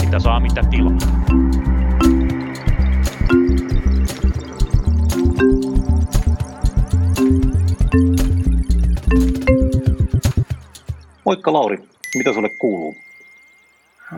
[0.00, 0.98] Mitä saa, mitä tilaa.
[11.24, 11.78] Moikka Lauri,
[12.14, 12.94] mitä sulle kuuluu?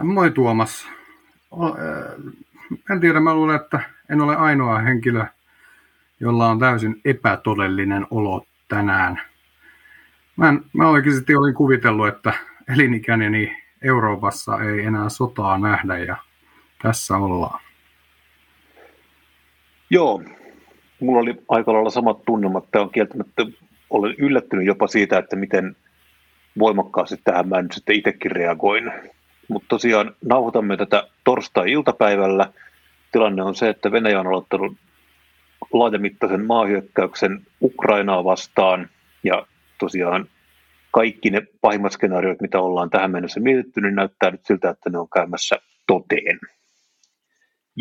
[0.02, 0.88] Moi Tuomas.
[2.92, 3.80] En tiedä, mä luulen, että
[4.10, 5.24] en ole ainoa henkilö,
[6.20, 9.20] jolla on täysin epätodellinen olo tänään.
[10.36, 12.32] Mä, en, mä oikeasti olin kuvitellut, että
[12.72, 16.16] elinikäni Euroopassa ei enää sotaa nähdä ja
[16.82, 17.60] tässä ollaan.
[19.90, 20.22] Joo,
[21.00, 22.70] mulla oli aika lailla samat tunnelmat.
[22.70, 23.46] Tämä on kieltämättä,
[23.90, 25.76] olen yllättynyt jopa siitä, että miten
[26.58, 28.92] voimakkaasti tähän mä nyt sitten itsekin reagoin.
[29.48, 32.52] Mutta tosiaan nauhoitamme tätä torstai-iltapäivällä.
[33.12, 34.76] Tilanne on se, että Venäjä on aloittanut
[35.72, 38.88] laajamittaisen maahyökkäyksen Ukrainaa vastaan
[39.24, 39.46] ja
[39.78, 40.28] tosiaan
[40.90, 44.98] kaikki ne pahimmat skenaariot, mitä ollaan tähän mennessä mietitty, niin näyttää nyt siltä, että ne
[44.98, 46.38] on käymässä toteen.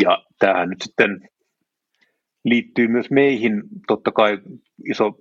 [0.03, 1.29] Ja tämähän nyt sitten
[2.45, 3.63] liittyy myös meihin.
[3.87, 4.39] Totta kai
[4.85, 5.15] iso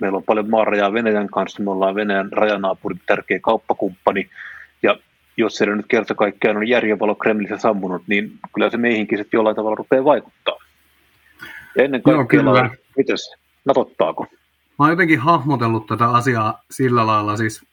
[0.00, 4.30] Meillä on paljon maarajaa Venäjän kanssa, me ollaan Venäjän rajanaapuri, tärkeä kauppakumppani,
[4.82, 4.98] ja
[5.36, 9.56] jos siellä nyt kerta kaikkiaan on järjenvalo Kremlissä sammunut, niin kyllä se meihinkin sitten jollain
[9.56, 10.56] tavalla rupeaa vaikuttaa.
[11.78, 12.70] Ja ennen kaikkea, Joo, kyllä.
[12.96, 13.34] mites,
[13.64, 14.26] natottaako?
[14.78, 17.64] Mä oon jotenkin hahmotellut tätä asiaa sillä lailla, siis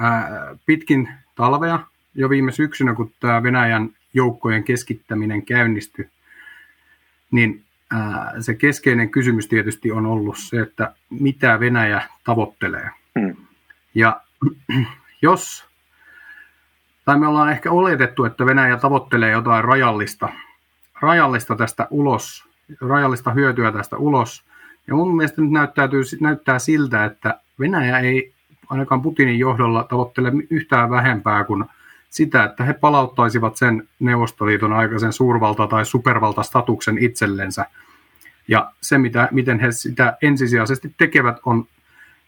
[0.00, 1.78] ää, pitkin talvea,
[2.14, 6.08] jo viime syksynä, kun tämä Venäjän joukkojen keskittäminen käynnistyi,
[7.30, 7.64] niin
[8.40, 12.90] se keskeinen kysymys tietysti on ollut se, että mitä Venäjä tavoittelee.
[13.20, 13.36] Hmm.
[13.94, 14.20] Ja
[15.22, 15.64] jos,
[17.04, 20.28] tai me ollaan ehkä oletettu, että Venäjä tavoittelee jotain rajallista,
[21.00, 22.46] rajallista tästä ulos,
[22.80, 24.44] rajallista hyötyä tästä ulos,
[24.86, 28.32] ja mun mielestä nyt näyttäytyy, näyttää siltä, että Venäjä ei
[28.68, 31.64] ainakaan Putinin johdolla tavoittele yhtään vähempää kuin
[32.10, 37.66] sitä, että he palauttaisivat sen Neuvostoliiton aikaisen suurvalta- tai supervaltastatuksen itsellensä.
[38.48, 41.66] Ja se, mitä, miten he sitä ensisijaisesti tekevät, on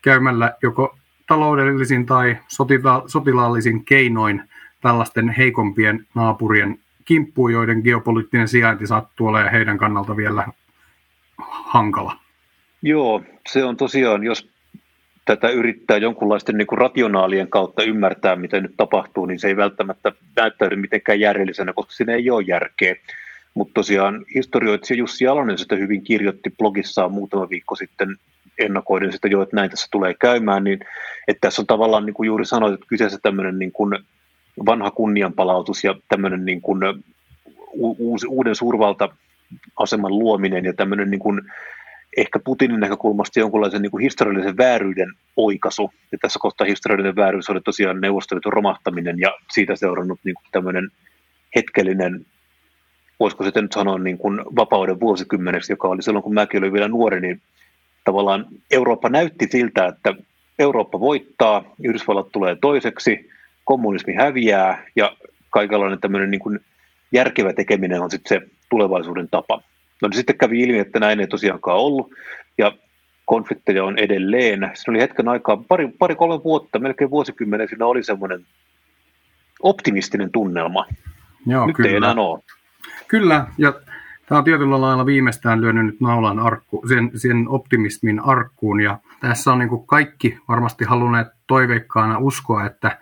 [0.02, 0.96] käymällä joko
[1.26, 4.42] taloudellisin tai sotila- sotilaallisin keinoin
[4.80, 6.78] tällaisten heikompien naapurien
[7.08, 10.46] kimppuun, joiden geopoliittinen sijainti sattuu olemaan heidän kannalta vielä
[11.38, 12.16] hankala.
[12.82, 14.50] Joo, se on tosiaan, jos
[15.24, 20.12] tätä yrittää jonkunlaisten niin kuin rationaalien kautta ymmärtää, mitä nyt tapahtuu, niin se ei välttämättä
[20.36, 22.96] näyttäydy mitenkään järjellisenä, koska siinä ei ole järkeä.
[23.54, 28.16] Mutta tosiaan historioitsija Jussi Alonen sitä hyvin kirjoitti blogissaan muutama viikko sitten
[28.58, 30.80] ennakoiden sitä jo, että näin tässä tulee käymään, niin
[31.28, 33.98] että tässä on tavallaan niin kuin juuri sanoit, että kyseessä tämmöinen niin kuin
[34.66, 36.80] vanha kunnianpalautus ja tämmöinen niin kuin
[37.98, 41.40] uusi, uuden suurvalta-aseman luominen ja tämmöinen niin kuin
[42.16, 45.90] ehkä Putinin näkökulmasta jonkunlaisen niin kuin historiallisen vääryyden oikaisu.
[46.12, 50.90] Ja tässä kohtaa historiallinen vääryys oli tosiaan neuvostoliiton romahtaminen ja siitä seurannut niin kuin tämmöinen
[51.56, 52.26] hetkellinen,
[53.20, 56.88] voisiko sitten nyt sanoa niin kuin vapauden vuosikymmeneksi, joka oli silloin kun mäkin olin vielä
[56.88, 57.42] nuori, niin
[58.04, 60.14] tavallaan Eurooppa näytti siltä, että
[60.58, 63.30] Eurooppa voittaa, Yhdysvallat tulee toiseksi,
[63.68, 65.16] kommunismi häviää ja
[65.50, 66.60] kaikenlainen tämmöinen niin kuin
[67.12, 69.62] järkevä tekeminen on sitten se tulevaisuuden tapa.
[70.02, 72.12] No niin sitten kävi ilmi, että näin ei tosiaankaan ollut,
[72.58, 72.72] ja
[73.24, 74.70] konflikteja on edelleen.
[74.74, 78.46] Siinä oli hetken aikaa, pari, pari kolme vuotta, melkein vuosikymmenen, siinä oli semmoinen
[79.62, 80.86] optimistinen tunnelma.
[81.46, 81.90] Joo, Nyt kyllä.
[81.90, 82.42] ei enää ole.
[83.08, 83.72] Kyllä, ja
[84.28, 89.52] tämä on tietyllä lailla viimeistään lyönyt nyt naulan arkku, sen, sen optimismin arkkuun, ja tässä
[89.52, 92.98] on niin kuin kaikki varmasti halunneet toiveikkaana uskoa, että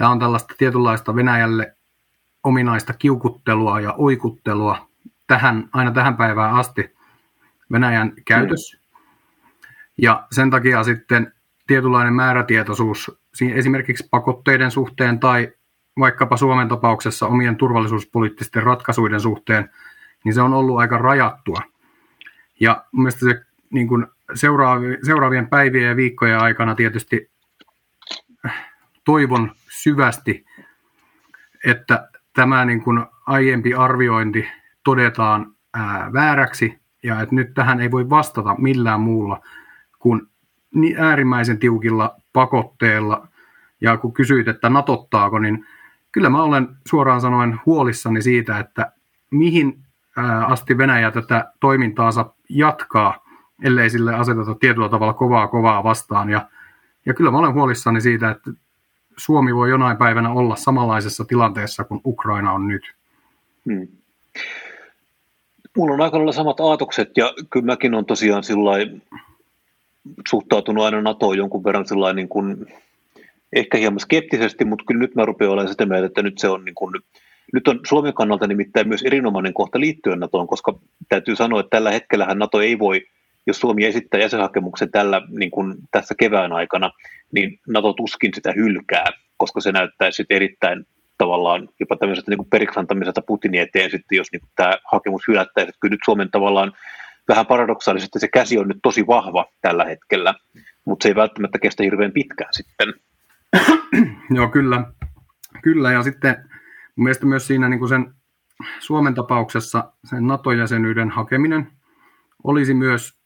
[0.00, 1.76] tämä on tällaista tietynlaista Venäjälle
[2.44, 4.88] ominaista kiukuttelua ja oikuttelua,
[5.26, 6.94] tähän, aina tähän päivään asti
[7.72, 8.76] Venäjän käytös.
[8.76, 9.02] Mm.
[9.98, 11.32] Ja sen takia sitten
[11.66, 13.20] tietynlainen määrätietoisuus
[13.54, 15.52] esimerkiksi pakotteiden suhteen tai
[15.98, 19.70] vaikkapa Suomen tapauksessa omien turvallisuuspoliittisten ratkaisuiden suhteen,
[20.24, 21.62] niin se on ollut aika rajattua.
[22.60, 23.40] Ja mielestäni se
[23.70, 24.06] niin kuin
[25.02, 27.29] seuraavien päivien ja viikkojen aikana tietysti
[29.04, 30.44] toivon syvästi,
[31.66, 34.48] että tämä niin kuin aiempi arviointi
[34.84, 39.40] todetaan ää, vääräksi ja että nyt tähän ei voi vastata millään muulla
[39.98, 40.22] kuin
[40.98, 43.28] äärimmäisen tiukilla pakotteilla.
[43.80, 45.66] Ja kun kysyit, että natottaako, niin
[46.12, 48.92] kyllä mä olen suoraan sanoen huolissani siitä, että
[49.30, 49.84] mihin
[50.46, 53.24] asti Venäjä tätä toimintaansa jatkaa,
[53.62, 56.30] ellei sille aseteta tietyllä tavalla kovaa kovaa vastaan.
[56.30, 56.48] Ja,
[57.06, 58.50] ja kyllä mä olen huolissani siitä, että
[59.24, 62.82] Suomi voi jonain päivänä olla samanlaisessa tilanteessa kuin Ukraina on nyt.
[63.64, 63.88] Hmm.
[65.76, 68.70] Mulla on aika lailla samat aatokset ja kyllä mäkin on tosiaan sillä
[70.28, 72.66] suhtautunut aina NATOon jonkun verran sellainen niin kuin,
[73.52, 76.64] ehkä hieman skeptisesti, mutta kyllä nyt mä rupean olemaan sitä mieltä, että nyt se on
[76.64, 76.94] niin kuin,
[77.52, 80.78] nyt on Suomen kannalta nimittäin myös erinomainen kohta liittyen NATOon, koska
[81.08, 83.06] täytyy sanoa, että tällä hetkellä NATO ei voi,
[83.46, 86.90] jos Suomi esittää jäsenhakemuksen tällä, niin kuin tässä kevään aikana,
[87.32, 89.06] niin NATO tuskin sitä hylkää,
[89.36, 90.86] koska se näyttäisi sitten erittäin
[91.18, 95.74] tavallaan jopa tämmöisestä niin periksantamiselta Putinin eteen sitten, jos niin tämä hakemus hylättäisiin.
[95.80, 96.72] Kyllä nyt Suomen tavallaan
[97.28, 100.34] vähän paradoksaalisesti se käsi on nyt tosi vahva tällä hetkellä,
[100.84, 102.94] mutta se ei välttämättä kestä hirveän pitkään sitten.
[104.36, 104.92] Joo, kyllä.
[105.62, 106.36] Kyllä, ja sitten
[106.96, 108.14] mun mielestä myös siinä niin kuin sen
[108.78, 111.72] Suomen tapauksessa sen NATO-jäsenyyden hakeminen
[112.44, 113.20] olisi myös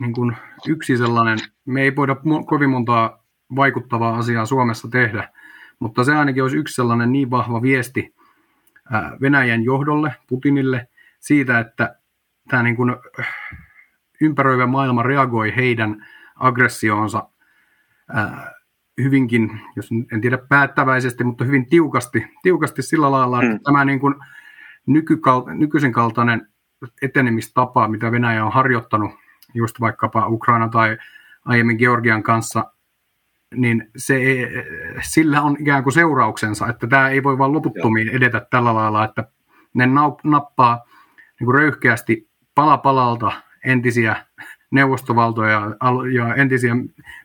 [0.00, 0.36] niin kuin
[0.68, 2.16] yksi sellainen, me ei voida
[2.46, 3.25] kovin montaa
[3.56, 5.28] vaikuttavaa asiaa Suomessa tehdä,
[5.78, 8.14] mutta se ainakin olisi yksi sellainen niin vahva viesti
[9.20, 10.88] Venäjän johdolle, Putinille,
[11.20, 11.96] siitä, että
[12.48, 12.96] tämä niin kuin
[14.20, 16.06] ympäröivä maailma reagoi heidän
[16.36, 17.28] aggressioonsa
[19.02, 23.62] hyvinkin, jos en tiedä päättäväisesti, mutta hyvin tiukasti, tiukasti sillä lailla, että mm.
[23.62, 24.14] tämä niin kuin
[24.86, 26.48] nykykal- nykyisen kaltainen
[27.02, 29.10] etenemistapa, mitä Venäjä on harjoittanut
[29.54, 30.96] just vaikkapa Ukraina tai
[31.44, 32.72] aiemmin Georgian kanssa,
[33.54, 34.20] niin se,
[35.02, 39.24] sillä on ikään kuin seurauksensa, että tämä ei voi vain loputtomiin edetä tällä lailla, että
[39.74, 39.86] ne
[40.24, 40.84] nappaa
[41.40, 43.32] niin kuin röyhkeästi pala palalta
[43.64, 44.26] entisiä
[44.70, 45.62] neuvostovaltoja
[46.14, 46.76] ja entisiä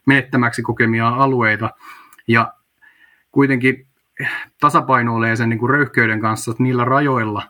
[0.06, 1.70] menettämäksi kokemia alueita.
[2.28, 2.54] Ja
[3.32, 3.88] kuitenkin
[4.60, 7.44] tasapainoilee sen niin kuin röyhkeyden kanssa niillä rajoilla,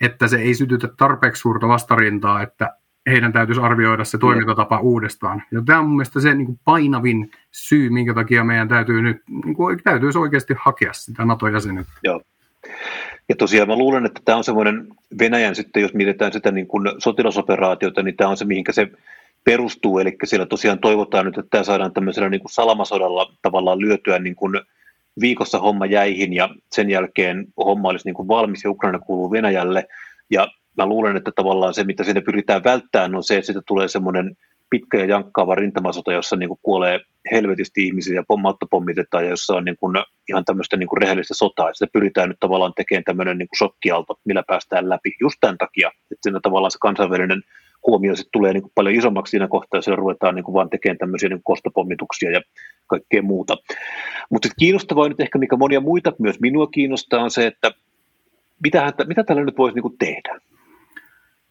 [0.00, 2.76] että se ei sytytä tarpeeksi suurta vastarintaa, että
[3.10, 5.42] heidän täytyisi arvioida se toimintatapa uudestaan.
[5.50, 9.22] Ja tämä on mun mielestä se niin kuin painavin syy, minkä takia meidän täytyy nyt,
[9.44, 11.92] niin kuin, täytyisi oikeasti hakea sitä NATO-jäsenyyttä.
[12.02, 12.20] Joo.
[13.28, 14.86] Ja tosiaan mä luulen, että tämä on semmoinen
[15.18, 18.90] Venäjän sitten, jos mietitään sitä niin kuin sotilasoperaatiota, niin tämä on se, mihinkä se
[19.44, 19.98] perustuu.
[19.98, 24.34] Eli siellä tosiaan toivotaan nyt, että tämä saadaan tämmöisellä niin kuin salamasodalla tavallaan lyötyä niin
[24.36, 24.60] kuin
[25.20, 29.86] viikossa homma jäihin ja sen jälkeen homma olisi niin kuin valmis ja Ukraina kuuluu Venäjälle.
[30.30, 33.88] Ja mä luulen, että tavallaan se, mitä sinne pyritään välttämään, on se, että siitä tulee
[33.88, 34.36] semmoinen
[34.70, 37.00] pitkä ja jankkaava rintamasota, jossa niin kuin kuolee
[37.32, 39.96] helvetisti ihmisiä ja pommautta pommitetaan ja jossa on niin kuin
[40.28, 41.68] ihan tämmöistä niin kuin rehellistä sotaa.
[41.68, 45.58] Ja sitä pyritään nyt tavallaan tekemään tämmöinen niin kuin shokkialto, millä päästään läpi just tämän
[45.58, 47.42] takia, että siinä tavallaan se kansainvälinen
[47.86, 50.98] huomio sitten tulee niin kuin paljon isommaksi siinä kohtaa, jos ruvetaan niin kuin vaan tekemään
[50.98, 52.40] tämmöisiä niin kostopommituksia ja
[52.86, 53.56] kaikkea muuta.
[54.30, 57.70] Mutta kiinnostavaa nyt ehkä, mikä monia muita myös minua kiinnostaa, on se, että
[58.64, 60.40] mitä, mitä tällä nyt voisi niin kuin tehdä?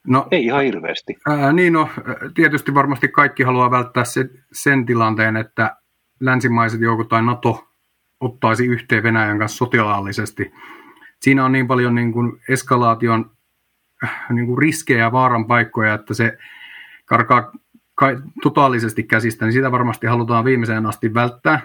[0.07, 1.17] No, Ei ihan hirveästi.
[1.27, 1.89] Ää, niin no,
[2.33, 5.77] tietysti varmasti kaikki haluaa välttää se, sen tilanteen, että
[6.19, 7.67] länsimaiset joukot tai NATO
[8.19, 10.53] ottaisi yhteen Venäjän kanssa sotilaallisesti.
[11.21, 13.31] Siinä on niin paljon niin kuin eskalaation
[14.29, 16.38] niin kuin riskejä ja vaaran paikkoja, että se
[17.05, 17.51] karkaa
[17.95, 21.61] ka- totaalisesti käsistä, niin sitä varmasti halutaan viimeiseen asti välttää.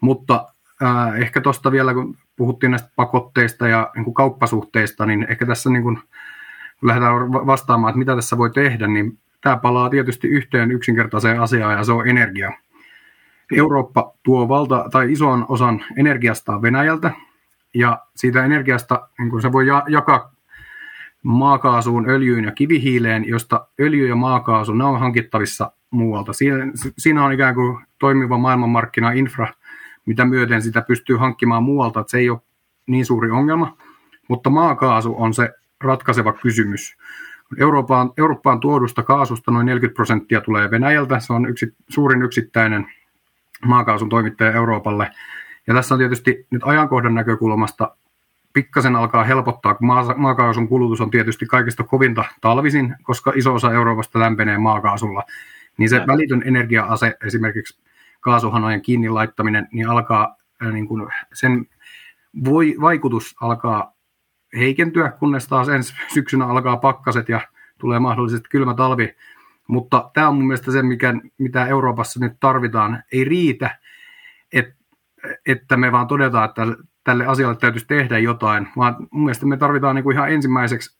[0.00, 0.46] Mutta
[0.82, 5.70] äh, ehkä tuosta vielä, kun puhuttiin näistä pakotteista ja niin kuin kauppasuhteista, niin ehkä tässä
[5.70, 5.98] niin kuin,
[6.82, 11.84] lähdetään vastaamaan, että mitä tässä voi tehdä, niin tämä palaa tietysti yhteen yksinkertaiseen asiaan ja
[11.84, 12.52] se on energia.
[13.56, 17.10] Eurooppa tuo valta tai ison osan energiasta Venäjältä
[17.74, 20.32] ja siitä energiasta niin kun se voi jakaa
[21.22, 26.32] maakaasuun, öljyyn ja kivihiileen, josta öljy ja maakaasu ne on hankittavissa muualta.
[26.32, 26.56] Siinä,
[26.98, 29.48] siinä on ikään kuin toimiva maailmanmarkkina-infra,
[30.06, 32.40] mitä myöten sitä pystyy hankkimaan muualta, että se ei ole
[32.86, 33.76] niin suuri ongelma.
[34.28, 35.50] Mutta maakaasu on se
[35.82, 36.96] ratkaiseva kysymys.
[37.58, 41.20] Eurooppaan, Eurooppaan tuodusta kaasusta noin 40 prosenttia tulee Venäjältä.
[41.20, 42.86] Se on yksi, suurin yksittäinen
[43.66, 45.10] maakaasun toimittaja Euroopalle.
[45.66, 47.96] Ja tässä on tietysti nyt ajankohdan näkökulmasta
[48.52, 54.20] pikkasen alkaa helpottaa, kun maakaasun kulutus on tietysti kaikista kovinta talvisin, koska iso osa Euroopasta
[54.20, 55.22] lämpenee maakaasulla.
[55.78, 57.80] Niin se välitön energia-ase, esimerkiksi
[58.20, 60.36] kaasuhanojen kiinni laittaminen, niin alkaa,
[60.72, 61.66] niin kuin sen
[62.44, 63.91] voi, vaikutus alkaa
[64.56, 67.40] heikentyä, kunnes taas ensi syksynä alkaa pakkaset ja
[67.78, 69.14] tulee mahdollisesti kylmä talvi.
[69.68, 73.02] Mutta tämä on mun mielestä se, mikä, mitä Euroopassa nyt tarvitaan.
[73.12, 73.78] Ei riitä,
[74.52, 74.76] et,
[75.46, 76.66] että me vaan todetaan, että
[77.04, 80.98] tälle asialle täytyisi tehdä jotain, vaan mun mielestä me tarvitaan niin kuin ihan ensimmäiseksi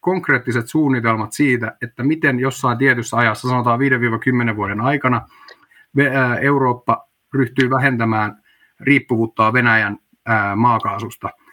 [0.00, 3.80] konkreettiset suunnitelmat siitä, että miten jossain tietyssä ajassa, sanotaan
[4.52, 5.28] 5-10 vuoden aikana,
[6.40, 8.42] Eurooppa ryhtyy vähentämään
[8.80, 9.98] riippuvuutta Venäjän
[10.56, 11.30] maakaasusta–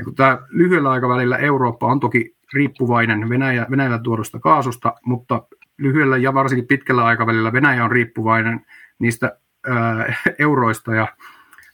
[0.00, 5.42] ja kun tämä lyhyellä aikavälillä Eurooppa on toki riippuvainen Venäjä, Venäjällä tuodusta kaasusta, mutta
[5.78, 8.66] lyhyellä ja varsinkin pitkällä aikavälillä Venäjä on riippuvainen
[8.98, 11.08] niistä ää, euroista ja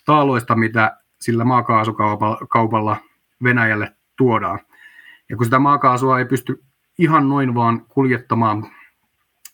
[0.04, 2.96] taaloista, mitä sillä maakaasukaupalla
[3.42, 4.60] Venäjälle tuodaan.
[5.28, 6.64] Ja kun sitä maakaasua ei pysty
[6.98, 8.66] ihan noin vaan kuljettamaan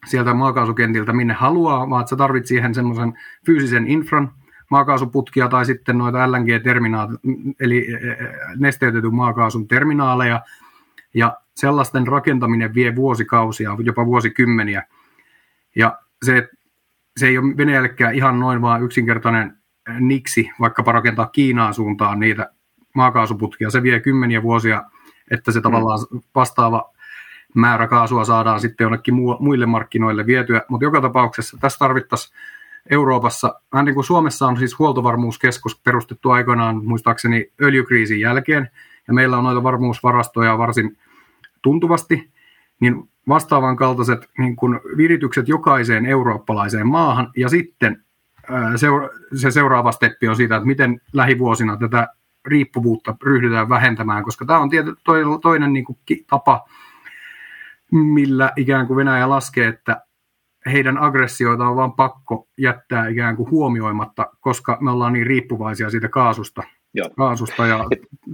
[0.06, 4.32] sieltä maakaasukentiltä minne haluaa, vaan että sä tarvit siihen semmoisen fyysisen infran,
[4.72, 7.18] maakaasuputkia tai sitten noita LNG-terminaaleja,
[7.60, 8.16] eli e, e,
[8.56, 10.40] nesteytetyn maakaasun terminaaleja,
[11.14, 14.82] ja sellaisten rakentaminen vie vuosikausia, jopa vuosikymmeniä.
[15.76, 16.48] Ja se,
[17.16, 19.56] se ei ole Venäjällekään ihan noin vaan yksinkertainen
[20.00, 22.50] niksi, vaikkapa rakentaa Kiinaan suuntaan niitä
[22.94, 23.70] maakaasuputkia.
[23.70, 24.82] Se vie kymmeniä vuosia,
[25.30, 25.62] että se mm.
[25.62, 25.98] tavallaan
[26.34, 26.92] vastaava
[27.54, 30.62] määrä kaasua saadaan sitten jonnekin muille markkinoille vietyä.
[30.68, 32.36] Mutta joka tapauksessa tässä tarvittaisiin
[32.90, 38.70] Euroopassa, vähän niin kuin Suomessa on siis huoltovarmuuskeskus perustettu aikoinaan muistaakseni öljykriisin jälkeen,
[39.08, 40.98] ja meillä on noita varmuusvarastoja varsin
[41.62, 42.30] tuntuvasti,
[42.80, 48.04] niin vastaavan kaltaiset niin kuin viritykset jokaiseen eurooppalaiseen maahan, ja sitten
[49.34, 52.08] se seuraava steppi on siitä, että miten lähivuosina tätä
[52.44, 55.02] riippuvuutta ryhdytään vähentämään, koska tämä on tietysti
[55.42, 55.98] toinen niin kuin
[56.30, 56.68] tapa,
[57.90, 60.02] millä ikään kuin Venäjä laskee, että
[60.72, 66.08] heidän aggressioita on vaan pakko jättää ikään kuin huomioimatta, koska me ollaan niin riippuvaisia siitä
[66.08, 66.62] kaasusta.
[66.94, 67.10] Joo.
[67.16, 67.84] kaasusta ja,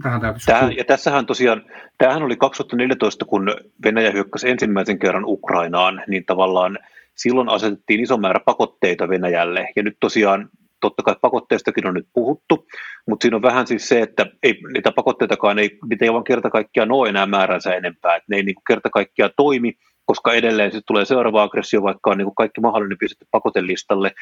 [0.03, 1.63] tähän Tähän, ja tässähän tosiaan,
[1.99, 3.55] tämähän oli 2014, kun
[3.85, 6.79] Venäjä hyökkäsi ensimmäisen kerran Ukrainaan, niin tavallaan
[7.17, 10.49] silloin asetettiin iso määrä pakotteita Venäjälle, ja nyt tosiaan
[10.81, 12.67] totta kai pakotteistakin on nyt puhuttu,
[13.09, 16.51] mutta siinä on vähän siis se, että ei, niitä pakotteitakaan ei, niitä ei vaan kerta
[16.51, 19.75] kaikkiaan ole enää määränsä enempää, että ne ei niin kerta kaikkiaan toimi,
[20.09, 24.13] koska edelleen sitten tulee seuraava aggressio, vaikka on niin kuin kaikki mahdollinen pistetty pakotelistalle.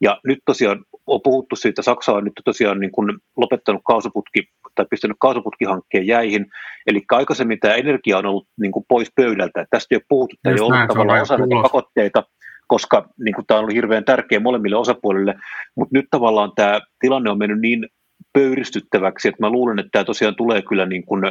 [0.00, 4.86] Ja nyt tosiaan on puhuttu siitä, Saksa on nyt tosiaan niin kuin lopettanut kaasuputki tai
[4.90, 6.46] pistänyt kaasuputkihankkeen jäihin.
[6.86, 9.66] Eli aikaisemmin tämä energia on ollut niin kuin pois pöydältä.
[9.70, 12.22] Tästä ei ole puhuttu, tämä ei ollut tavallaan osa näitä pakotteita,
[12.66, 15.34] koska niin kuin, tämä on ollut hirveän tärkeä molemmille osapuolille.
[15.76, 17.88] Mutta nyt tavallaan tämä tilanne on mennyt niin
[18.36, 21.22] pöyristyttäväksi, että mä luulen, että tämä tosiaan tulee kyllä niin kuin,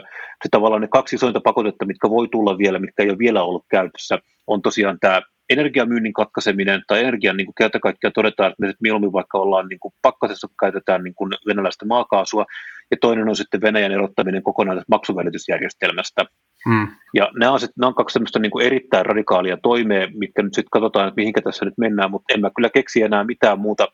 [0.43, 3.65] se tavallaan ne kaksi isointa pakotetta, mitkä voi tulla vielä, mitkä ei ole vielä ollut
[3.69, 9.13] käytössä, on tosiaan tämä energiamyynnin katkaiseminen tai energian niin kerta kaikkiaan todetaan, että me mieluummin
[9.13, 12.45] vaikka ollaan niin kuin pakkasessa, käytetään niin kuin venäläistä maakaasua,
[12.91, 16.25] ja toinen on sitten Venäjän erottaminen kokonaan maksuvälitysjärjestelmästä.
[16.69, 16.87] Hmm.
[17.13, 20.69] Ja nämä on, sitten, nämä on kaksi niin kuin erittäin radikaalia toimea, mitkä nyt sitten
[20.71, 23.87] katsotaan, että mihinkä tässä nyt mennään, mutta en mä kyllä keksi enää mitään muuta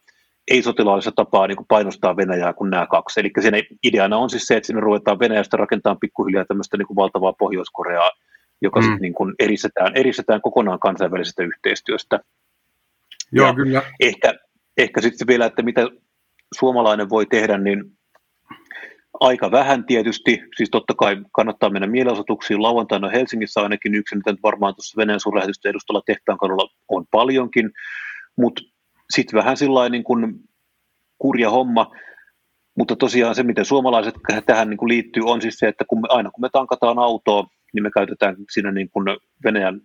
[0.48, 3.20] ei-sotilaallisessa tapaa niin kuin painostaa Venäjää kuin nämä kaksi.
[3.20, 6.96] Eli siinä ideana on siis se, että sinne ruvetaan Venäjästä rakentamaan pikkuhiljaa tämmöistä niin kuin
[6.96, 8.12] valtavaa Pohjois-Koreaa,
[8.62, 8.84] joka mm.
[8.84, 12.20] sitten niin kuin eristetään, eristetään kokonaan kansainvälisestä yhteistyöstä.
[13.32, 13.82] Joo, ja kyllä.
[14.00, 14.34] Ehkä,
[14.78, 15.88] ehkä sitten vielä, että mitä
[16.56, 17.84] suomalainen voi tehdä, niin
[19.20, 22.62] aika vähän tietysti, siis totta kai kannattaa mennä mielenosoituksiin.
[22.62, 27.72] Lauantaina Helsingissä ainakin yksi, nyt varmaan tuossa Venäjän suurlähetystä edustalla tehtaan kadulla on paljonkin,
[28.38, 28.62] mutta
[29.16, 30.40] sitten vähän sillä niin kuin
[31.18, 31.92] kurja homma,
[32.78, 34.16] mutta tosiaan se, miten suomalaiset
[34.46, 37.48] tähän niin kuin liittyy, on siis se, että kun me, aina kun me tankataan autoa,
[37.74, 39.06] niin me käytetään siinä niin kuin
[39.44, 39.82] Venäjän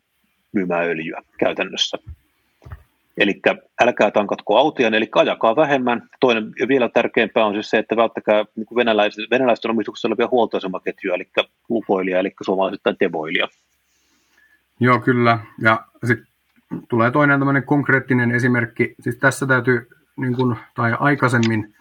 [0.53, 1.99] myymää öljyä käytännössä.
[3.19, 3.41] Eli
[3.81, 6.03] älkää tankatko autoja, eli ajakaa vähemmän.
[6.21, 10.29] Toinen ja vielä tärkeämpää on siis se, että välttäkää niin kuin venäläisten, venäläisten omistuksessa olevia
[10.31, 11.29] huoltoasemaketjuja, eli
[11.69, 13.49] lukoilia, eli suomalaiset tai devoilia.
[14.81, 15.39] Joo, kyllä.
[15.61, 16.27] Ja sitten
[16.89, 18.95] tulee toinen tämmöinen konkreettinen esimerkki.
[19.01, 21.75] Siis tässä täytyy, niin kuin, tai aikaisemmin,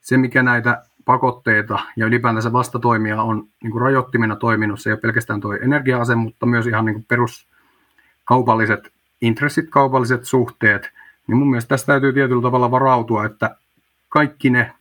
[0.00, 5.00] se mikä näitä pakotteita ja ylipäätänsä vastatoimia on niin kuin rajoittimena toiminut, se ei ole
[5.00, 10.90] pelkästään tuo energia-ase, mutta myös ihan niin kuin peruskaupalliset intressit, kaupalliset suhteet,
[11.26, 13.56] niin mun mielestä tässä täytyy tietyllä tavalla varautua, että
[14.08, 14.72] kaikki ne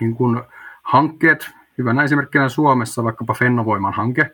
[0.00, 0.42] niin kuin
[0.82, 4.30] hankkeet, hyvänä esimerkkinä Suomessa vaikkapa Fennovoiman hanke,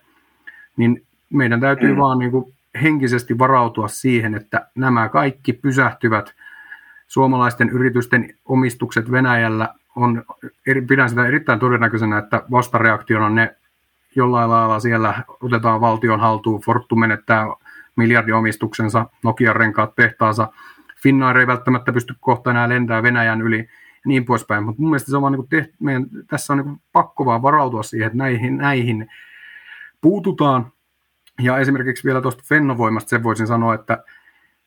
[0.77, 1.99] niin meidän täytyy mm.
[1.99, 6.35] vaan niin kuin henkisesti varautua siihen, että nämä kaikki pysähtyvät.
[7.07, 10.25] Suomalaisten yritysten omistukset Venäjällä on,
[10.89, 13.57] pidän sitä erittäin todennäköisenä, että vastareaktiona ne
[14.17, 17.47] jollain lailla siellä otetaan valtion haltuun, Fortum menettää
[17.97, 20.49] miljardiomistuksensa, Nokian renkaat tehtaansa,
[21.03, 23.65] Finnair ei välttämättä pysty kohta enää lentää Venäjän yli ja
[24.07, 27.25] niin poispäin, mutta mun mielestä se on vaan niin tehty, meidän, tässä on niin pakko
[27.25, 29.09] vaan varautua siihen, että näihin, näihin
[30.01, 30.73] puututaan
[31.39, 34.05] ja esimerkiksi vielä tuosta Fennovoimasta sen voisin sanoa, että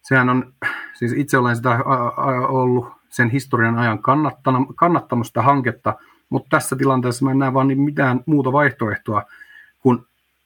[0.02, 0.54] sehän on,
[0.94, 1.80] siis itse olen sitä
[2.48, 4.00] ollut sen historian ajan
[4.76, 5.94] kannattanut sitä hanketta,
[6.30, 9.24] mutta tässä tilanteessa mä en näe vaan niin mitään muuta vaihtoehtoa
[9.80, 10.00] kuin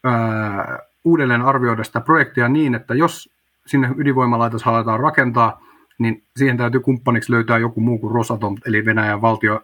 [0.03, 3.29] ää, uudelleen arvioida sitä projektia niin, että jos
[3.65, 5.61] sinne ydinvoimalaitos halutaan rakentaa,
[5.97, 9.63] niin siihen täytyy kumppaniksi löytää joku muu kuin Rosatom, eli Venäjän valtio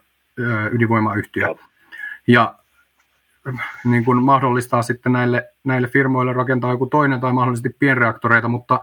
[0.72, 1.56] ydinvoimayhtiö.
[2.28, 2.56] Ja
[3.86, 8.80] niin kuin mahdollistaa sitten näille, näille firmoille rakentaa joku toinen tai mahdollisesti pienreaktoreita, mutta,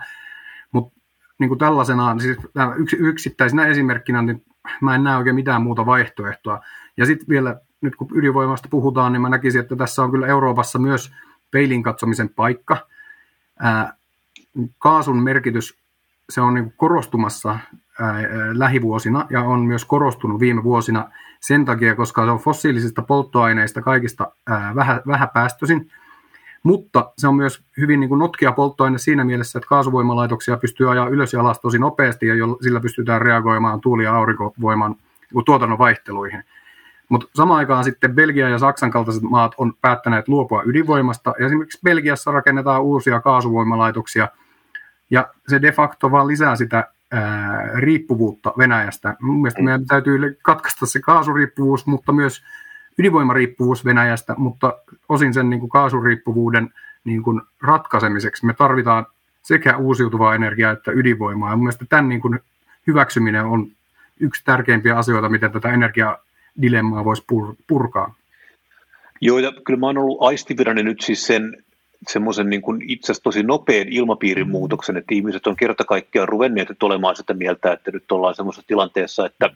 [0.73, 1.01] mutta
[1.39, 2.39] niin kuin tällaisenaan, siis
[2.77, 4.45] yks, yksittäisenä esimerkkinä, niin
[4.81, 6.61] mä en näe oikein mitään muuta vaihtoehtoa.
[6.97, 10.79] Ja sitten vielä, nyt kun ydinvoimasta puhutaan, niin mä näkisin, että tässä on kyllä Euroopassa
[10.79, 11.13] myös
[11.51, 12.77] peilin katsomisen paikka.
[13.59, 13.95] Ää,
[14.79, 15.79] kaasun merkitys
[16.31, 18.15] se on niin korostumassa ää,
[18.53, 21.11] lähivuosina ja on myös korostunut viime vuosina
[21.41, 24.33] sen takia, koska se on fossiilisista polttoaineista kaikista
[24.75, 25.91] vähä, vähäpäästöisin,
[26.63, 31.09] mutta se on myös hyvin niin kuin notkia polttoaine siinä mielessä, että kaasuvoimalaitoksia pystyy ajaa
[31.09, 34.97] ylös ja alas tosi nopeasti ja sillä pystytään reagoimaan tuuli- ja aurinkovoiman
[35.35, 36.45] niin tuotannon vaihteluihin.
[37.09, 41.35] Mutta samaan aikaan sitten Belgia ja Saksan kaltaiset maat on päättäneet luopua ydinvoimasta.
[41.39, 44.29] Esimerkiksi Belgiassa rakennetaan uusia kaasuvoimalaitoksia,
[45.11, 49.17] ja se de facto vaan lisää sitä ää, riippuvuutta Venäjästä.
[49.21, 52.43] Mun mielestä meidän täytyy katkaista se kaasuriippuvuus, mutta myös
[52.99, 56.71] ydinvoimariippuvuus Venäjästä, mutta osin sen niin kuin kaasuriippuvuuden
[57.05, 59.07] niin kuin ratkaisemiseksi me tarvitaan
[59.43, 61.51] sekä uusiutuvaa energiaa että ydinvoimaa.
[61.51, 62.41] Ja mielestä tämän niin kuin
[62.87, 63.67] hyväksyminen on
[64.21, 67.25] yksi tärkeimpiä asioita, miten tätä energiadilemmaa voisi
[67.67, 68.15] purkaa.
[69.21, 71.65] Joo, ja kyllä mä oon ollut aistivirani nyt siis sen
[72.09, 76.83] semmoisen niin kuin itse asiassa tosi nopean ilmapiirin muutoksen, että ihmiset on kerta kaikkiaan ruvenneet
[76.83, 79.51] olemaan sitä mieltä, että nyt ollaan semmoisessa tilanteessa, että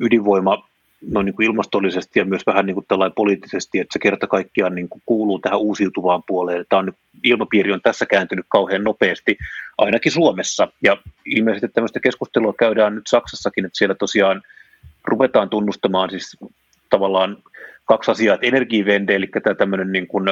[0.00, 0.68] ydinvoima
[1.10, 4.74] no niin kuin ilmastollisesti ja myös vähän niin kuin tällainen poliittisesti, että se kerta kaikkiaan
[4.74, 6.64] niin kuin kuuluu tähän uusiutuvaan puoleen.
[6.68, 6.92] Tämä on
[7.22, 9.38] ilmapiiri on tässä kääntynyt kauhean nopeasti,
[9.78, 10.68] ainakin Suomessa.
[10.82, 14.42] Ja ilmeisesti tämmöistä keskustelua käydään nyt Saksassakin, että siellä tosiaan
[15.04, 16.36] ruvetaan tunnustamaan siis
[16.90, 17.36] tavallaan
[17.84, 20.24] kaksi asiaa, että energiivende, eli tämä tämmöinen niin kuin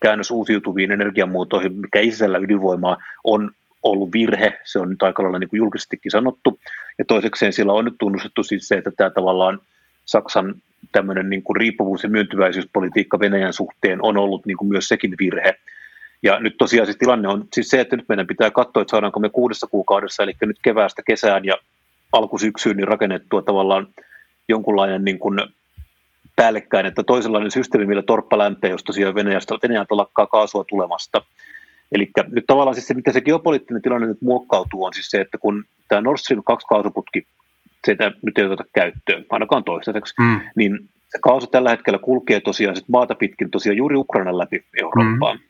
[0.00, 3.50] käännös uusiutuviin energiamuotoihin, mikä ei sisällä ydinvoimaa, on
[3.82, 6.60] ollut virhe, se on nyt aika lailla niin kuin julkisestikin sanottu,
[6.98, 9.58] ja toisekseen sillä on nyt tunnustettu siis se, että tämä tavallaan
[10.04, 10.54] Saksan
[10.92, 15.54] tämmöinen niin kuin riippuvuus- ja myöntyväisyyspolitiikka Venäjän suhteen on ollut niin kuin myös sekin virhe.
[16.22, 19.20] Ja nyt tosiaan siis tilanne on siis se, että nyt meidän pitää katsoa, että saadaanko
[19.20, 21.58] me kuudessa kuukaudessa, eli nyt keväästä kesään ja
[22.12, 23.86] alkusyksyyn, niin rakennettua tavallaan
[24.48, 25.40] jonkunlainen niin kuin
[26.36, 31.22] päällekkäin, että toisenlainen systeemi, millä torppa lämpee, jos tosiaan Venäjästä, Venäjältä lakkaa kaasua tulemasta.
[31.92, 35.38] Eli nyt tavallaan siis se, miten se geopoliittinen tilanne nyt muokkautuu, on siis se, että
[35.38, 37.26] kun tämä Nord Stream 2 kaasuputki
[37.86, 40.40] sitä nyt ei oteta käyttöön, ainakaan toistaiseksi, mm.
[40.56, 45.36] niin se kaasu tällä hetkellä kulkee tosiaan sit maata pitkin tosiaan juuri Ukrainan läpi Eurooppaan.
[45.36, 45.42] Mm.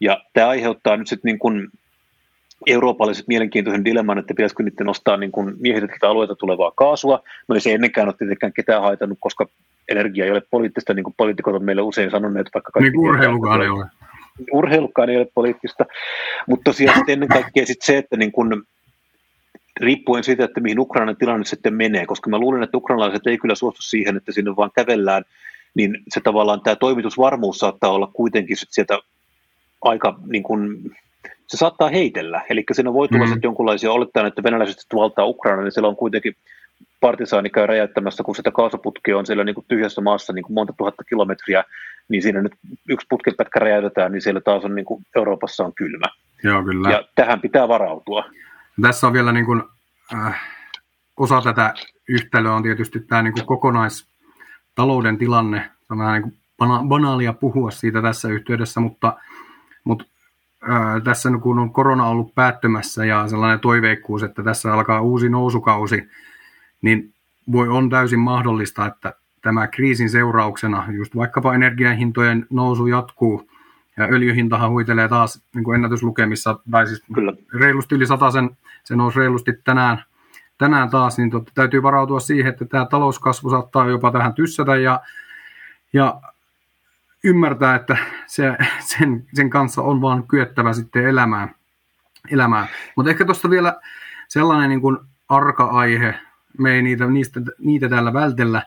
[0.00, 1.68] Ja tämä aiheuttaa nyt sitten niin kuin
[2.66, 7.22] eurooppalaiset mielenkiintoisen dilemman, että pitäisikö niiden nostaa niin kuin miehitettävältä alueelta tulevaa kaasua.
[7.48, 9.48] No ei se ennenkään ole tietenkään ketään haitannut, koska
[9.88, 12.46] energia ei ole poliittista, niin kuin poliitikot on meille usein sanoneet.
[12.54, 13.86] Vaikka kaikki niin urheilukaan ei ole.
[14.52, 15.84] Urheilukaan ei ole poliittista,
[16.48, 18.62] mutta tosiaan ennen kaikkea sit se, että niin kuin
[19.80, 23.54] riippuen siitä, että mihin Ukrainan tilanne sitten menee, koska mä luulen, että ukrainalaiset ei kyllä
[23.54, 25.24] suostu siihen, että sinne vaan kävellään,
[25.74, 28.98] niin se tavallaan tämä toimitusvarmuus saattaa olla kuitenkin sieltä
[29.82, 30.92] aika niin kuin,
[31.46, 32.40] se saattaa heitellä.
[32.50, 33.28] Eli siinä voi tulla mm.
[33.28, 36.36] sitten jonkunlaisia, olettaen, että venäläiset valtaa Ukraina, niin siellä on kuitenkin
[37.04, 40.72] partisaani käy räjäyttämässä, kun sitä kaasuputkea on siellä niin kuin tyhjässä maassa niin kuin monta
[40.76, 41.64] tuhatta kilometriä,
[42.08, 42.52] niin siinä nyt
[42.88, 46.06] yksi putkipätkä räjäytetään, niin siellä taas on niin kuin Euroopassa on kylmä.
[46.44, 46.90] Joo, kyllä.
[46.90, 48.24] Ja tähän pitää varautua.
[48.82, 49.62] Tässä on vielä niin kuin,
[50.14, 50.40] äh,
[51.16, 51.74] osa tätä
[52.08, 55.70] yhtälöä on tietysti tämä niin kuin kokonaistalouden tilanne.
[55.90, 59.16] On vähän niin kuin bana- banaalia puhua siitä tässä yhteydessä, mutta,
[59.84, 60.04] mutta
[60.70, 66.08] äh, tässä kun on korona ollut päättymässä ja sellainen toiveikkuus, että tässä alkaa uusi nousukausi,
[66.84, 67.14] niin
[67.52, 73.50] voi on täysin mahdollista, että tämä kriisin seurauksena, just vaikkapa energiahintojen nousu jatkuu,
[73.96, 77.32] ja öljyhintahan huitelee taas niin kuin ennätyslukemissa, tai siis Kyllä.
[77.60, 78.50] reilusti yli sen,
[78.84, 80.04] se nousi reilusti tänään,
[80.58, 85.00] tänään taas, niin totta, täytyy varautua siihen, että tämä talouskasvu saattaa jopa tähän tyssätä ja,
[85.92, 86.20] ja
[87.24, 91.54] ymmärtää, että se, sen, sen kanssa on vaan kyettävä sitten elämään.
[92.30, 92.68] elämään.
[92.96, 93.80] Mutta ehkä tuosta vielä
[94.28, 96.14] sellainen niin kuin arka-aihe,
[96.58, 98.62] me ei niitä, niistä, niitä täällä vältellä,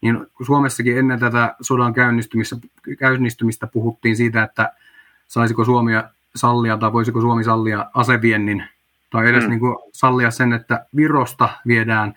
[0.00, 2.56] niin Suomessakin ennen tätä sodan käynnistymistä,
[2.98, 4.72] käynnistymistä puhuttiin siitä, että
[5.28, 5.92] saisiko Suomi
[6.36, 8.64] sallia tai voisiko Suomi sallia aseviennin
[9.10, 9.50] tai edes mm.
[9.50, 12.14] niin kuin sallia sen, että Virosta viedään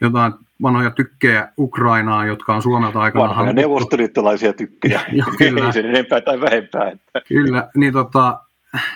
[0.00, 0.32] jotain
[0.62, 3.60] vanhoja tykkejä Ukrainaan, jotka on Suomelta aikana Vanhoja haluttu.
[3.60, 5.66] neuvostoliittolaisia tykkejä, jo, kyllä.
[5.66, 6.90] ei sen enempää tai vähempää.
[6.90, 7.20] Että.
[7.28, 8.40] Kyllä, niin tota,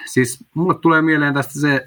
[0.07, 1.87] siis mulle tulee mieleen tästä se,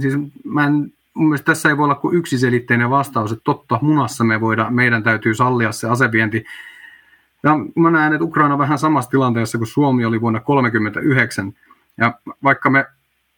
[0.00, 0.14] siis
[0.44, 4.40] mä en mun mielestä tässä ei voi olla kuin yksiselitteinen vastaus, että totta, munassa me
[4.40, 6.44] voidaan, meidän täytyy sallia se asevienti.
[7.42, 11.52] Ja mä näen, että Ukraina on vähän samassa tilanteessa kuin Suomi oli vuonna 1939.
[11.98, 12.86] Ja vaikka me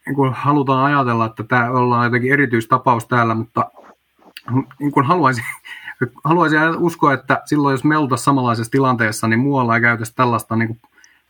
[0.06, 3.70] niin kuin halutaan ajatella, että tämä ollaan jotenkin erityistapaus täällä, mutta
[4.80, 5.44] niin kuin haluaisin,
[6.24, 10.68] haluaisin uskoa, että silloin jos me oltaisiin samanlaisessa tilanteessa, niin muualla ei käytäisi tällaista niin
[10.68, 10.80] kuin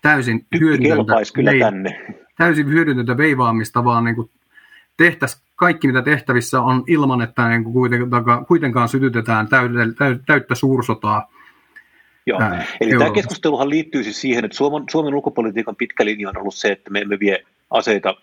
[0.03, 2.17] täysin hyödyntöntä, kyllä tänne.
[2.39, 4.31] täysin hyödyntöntä veivaamista, vaan niin kuin
[4.97, 9.81] tehtäisiin kaikki, mitä tehtävissä on ilman, että niin kuitenkaan, kuitenkaan sytytetään täyttä,
[10.27, 11.33] täyttä suursotaa.
[12.27, 16.39] Joo, ää, eli tämä keskusteluhan liittyy siis siihen, että Suomen, Suomen ulkopolitiikan pitkä linja on
[16.39, 18.15] ollut se, että me emme vie aseita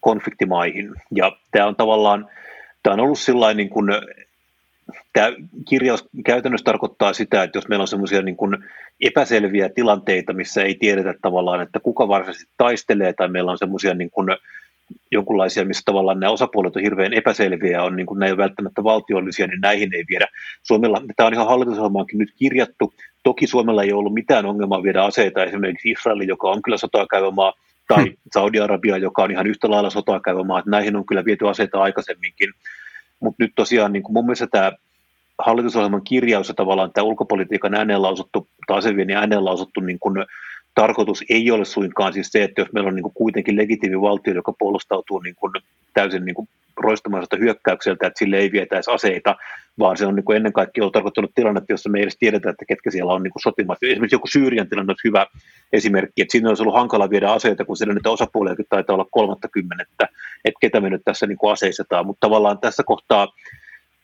[0.00, 0.94] konfliktimaihin.
[1.14, 2.28] Ja tämä on tavallaan,
[2.82, 3.86] tämä on ollut sillä niin kuin,
[5.12, 5.32] tämä
[5.68, 8.56] kirjaus käytännössä tarkoittaa sitä, että jos meillä on semmoisia niin kuin
[9.00, 14.10] epäselviä tilanteita, missä ei tiedetä tavallaan, että kuka varsinaisesti taistelee, tai meillä on semmoisia niin
[14.10, 14.28] kuin
[15.12, 18.84] jonkunlaisia, missä tavallaan nämä osapuolet on hirveän epäselviä ja on niin kuin, ei ole välttämättä
[18.84, 20.26] valtiollisia, niin näihin ei viedä.
[20.62, 22.94] Suomella, tämä on ihan hallitusohjelmaankin nyt kirjattu.
[23.22, 27.30] Toki Suomella ei ollut mitään ongelmaa viedä aseita esimerkiksi Israelin, joka on kyllä sotaa käyvä
[27.30, 27.52] maa,
[27.88, 28.16] tai hmm.
[28.32, 31.82] Saudi-Arabia, joka on ihan yhtä lailla sotaa käyvä maa, että näihin on kyllä viety aseita
[31.82, 32.52] aikaisemminkin.
[33.20, 34.72] Mutta nyt tosiaan niin kuin mun mielestä tämä
[35.38, 40.24] hallitusohjelman kirjaus ja tavallaan tämä ulkopolitiikan ääneen lausuttu, tai aseviennin ääneen lausuttu niin kuin
[40.74, 44.34] tarkoitus ei ole suinkaan siis se, että jos meillä on niin kuin kuitenkin legitiimi valtio,
[44.34, 45.52] joka puolustautuu niin kuin
[45.94, 49.36] täysin niin roistamaiselta hyökkäykseltä, että sille ei vietäisi aseita,
[49.78, 52.50] vaan se on niin kuin ennen kaikkea ollut tarkoittanut tilannetta, jossa me ei edes tiedetä,
[52.50, 53.86] että ketkä siellä on niin kuin sotimassa.
[53.86, 55.26] Esimerkiksi joku Syyrian tilanne on hyvä
[55.72, 59.48] esimerkki, että siinä olisi ollut hankala viedä aseita, kun siellä nyt osapuoliakin taitaa olla kolmatta
[59.48, 60.08] kymmenettä,
[60.44, 63.28] että ketä me nyt tässä niin kuin aseistetaan, mutta tavallaan tässä kohtaa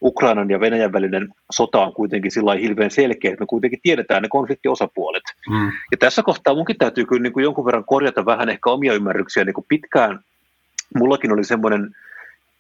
[0.03, 4.29] Ukrainan ja Venäjän välinen sota on kuitenkin sillä hirveän selkeä, että me kuitenkin tiedetään ne
[4.29, 5.23] konfliktiosapuolet.
[5.51, 5.73] Hmm.
[5.91, 9.45] Ja tässä kohtaa munkin täytyy kyllä niin kuin jonkun verran korjata vähän ehkä omia ymmärryksiä.
[9.45, 10.21] Niin kuin pitkään
[10.95, 11.95] mullakin oli semmoinen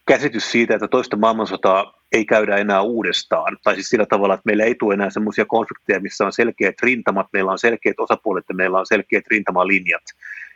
[0.06, 3.56] käsitys siitä, että toista maailmansotaa ei käydä enää uudestaan.
[3.64, 7.26] Tai siis sillä tavalla, että meillä ei tule enää semmoisia konflikteja, missä on selkeät rintamat,
[7.32, 10.02] meillä on selkeät osapuolet ja meillä on selkeät rintamalinjat.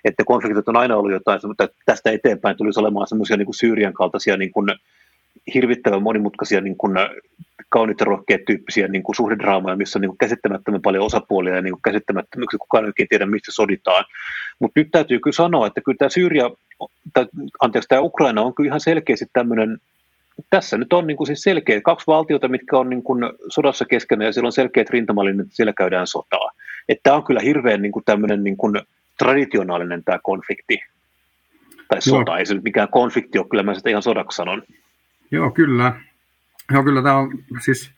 [0.04, 3.92] Että konfliktit on aina ollut jotain, mutta tästä eteenpäin tulisi olemaan semmoisia niin kuin Syyrian
[3.92, 4.66] kaltaisia niin kuin
[5.54, 6.94] hirvittävän monimutkaisia niin kuin,
[7.70, 11.72] kauniita rohkeat tyyppisiä niin kuin suhdedraamoja, missä on niin kuin käsittämättömän paljon osapuolia ja niin
[11.72, 14.04] kuin käsittämättömän, kukaan ei oikein tiedä, mistä soditaan.
[14.58, 16.50] Mutta nyt täytyy kyllä sanoa, että kyllä tämä Syyria,
[17.12, 17.26] tai,
[17.60, 19.78] anteeksi, tämä Ukraina on kyllä ihan selkeästi tämmöinen,
[20.50, 24.26] tässä nyt on niin kuin siis selkeä, kaksi valtiota, mitkä on niin kuin sodassa keskenään
[24.26, 26.50] ja siellä on selkeät rintamalinnat, että siellä käydään sotaa.
[26.88, 28.80] Että tämä on kyllä hirveän niin kuin tämmöinen niin kuin
[29.18, 30.82] traditionaalinen tämä konflikti,
[31.88, 32.38] tai sota, no.
[32.38, 34.62] ei se nyt mikään konflikti ole, kyllä mä sitä ihan sodaksi sanon.
[35.30, 36.00] Joo, kyllä.
[36.72, 37.90] Joo, kyllä tämä on siis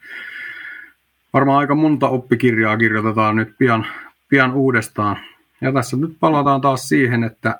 [1.33, 3.85] varmaan aika monta oppikirjaa kirjoitetaan nyt pian,
[4.29, 5.17] pian uudestaan.
[5.61, 7.59] Ja tässä nyt palataan taas siihen, että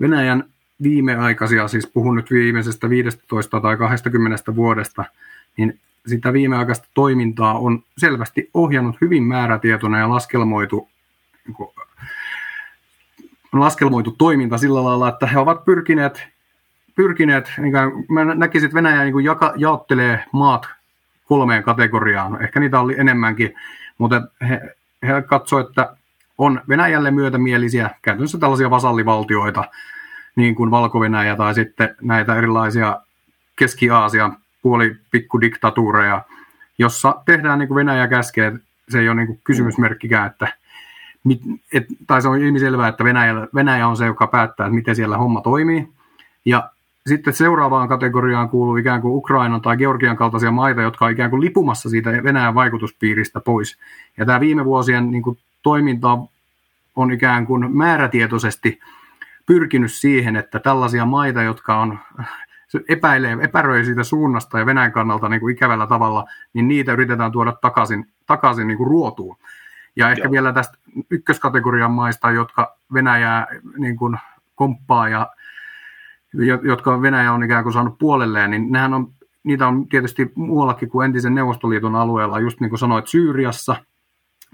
[0.00, 0.44] Venäjän
[0.82, 5.04] viimeaikaisia, siis puhun nyt viimeisestä 15 tai 20 vuodesta,
[5.56, 10.88] niin sitä viimeaikaista toimintaa on selvästi ohjannut hyvin määrätietoinen ja laskelmoitu,
[11.46, 11.70] niin kuin,
[13.52, 16.28] laskelmoitu toiminta sillä lailla, että he ovat pyrkineet
[16.96, 17.72] pyrkineet, niin
[18.08, 20.68] mä näkisin, että Venäjä niin jaka, jaottelee maat
[21.24, 22.42] kolmeen kategoriaan.
[22.42, 23.54] Ehkä niitä oli enemmänkin,
[23.98, 24.60] mutta he,
[25.02, 25.96] he katsoivat, että
[26.38, 29.64] on Venäjälle myötämielisiä, käytännössä tällaisia vasallivaltioita,
[30.36, 31.00] niin kuin valko
[31.36, 33.00] tai sitten näitä erilaisia
[33.56, 36.22] Keski-Aasian puolipikkudiktatuureja,
[36.78, 38.52] jossa tehdään niin kuin Venäjä käskee,
[38.88, 40.48] se ei ole niin kuin kysymysmerkkikään, että
[41.24, 41.40] mit,
[41.72, 45.16] et, tai se on ilmiselvää, että Venäjä, Venäjä on se, joka päättää, että miten siellä
[45.16, 45.88] homma toimii.
[46.44, 46.70] Ja
[47.06, 51.40] sitten seuraavaan kategoriaan kuuluu ikään kuin Ukrainan tai Georgian kaltaisia maita, jotka on ikään kuin
[51.40, 53.78] lipumassa siitä Venäjän vaikutuspiiristä pois.
[54.16, 56.18] Ja tämä viime vuosien niin kuin, toiminta
[56.96, 58.80] on ikään kuin määrätietoisesti
[59.46, 61.98] pyrkinyt siihen, että tällaisia maita, jotka on
[62.88, 67.52] epäilee, epäröi siitä suunnasta ja Venäjän kannalta niin kuin ikävällä tavalla, niin niitä yritetään tuoda
[67.52, 69.36] takaisin, takaisin niin kuin ruotuun.
[69.96, 70.32] Ja ehkä Joo.
[70.32, 70.78] vielä tästä
[71.10, 73.46] ykköskategorian maista, jotka Venäjää
[73.78, 74.18] niin kuin
[74.54, 75.30] komppaa ja
[76.62, 79.12] jotka Venäjä on ikään kuin saanut puolelleen, niin nehän on,
[79.44, 83.76] niitä on tietysti muuallakin kuin entisen Neuvostoliiton alueella, just niin kuin sanoit, Syyriassa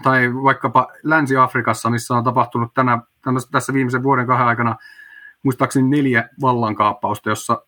[0.02, 2.98] tai vaikkapa Länsi-Afrikassa, missä on tapahtunut tänä,
[3.50, 4.76] tässä viimeisen vuoden kahden aikana
[5.42, 7.62] muistaakseni neljä vallankaappausta, jossa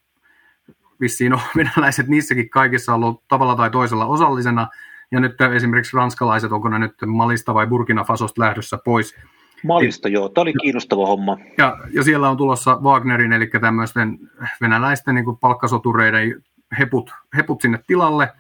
[1.01, 4.69] vissiin on venäläiset niissäkin kaikissa ollut tavalla tai toisella osallisena,
[5.11, 9.17] ja nyt esimerkiksi ranskalaiset, onko ne nyt Malista vai Burkina Fasosta lähdössä pois,
[9.63, 10.29] Malista, joo.
[10.29, 11.39] Tämä oli kiinnostava homma.
[11.59, 14.19] Ja, ja siellä on tulossa Wagnerin, eli tämmöisten
[14.61, 16.43] venäläisten niin palkkasotureiden
[16.79, 18.33] heput, heput sinne tilalle.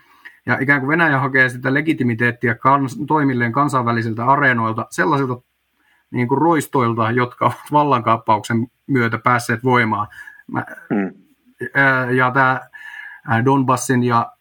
[0.46, 5.42] Ja ikään kuin Venäjä hakee sitä legitimiteettiä kans, toimilleen kansainvälisiltä areenoilta sellaisilta
[6.10, 10.06] niin kuin roistoilta, jotka ovat vallankaappauksen myötä päässeet voimaan.
[10.46, 11.10] Mä, hmm.
[12.16, 12.60] Ja tämä
[13.44, 14.32] Donbassin ja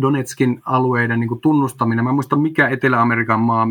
[0.00, 2.04] Donetskin alueiden niin kuin tunnustaminen.
[2.04, 3.66] Mä en muista, mikä Etelä-Amerikan maa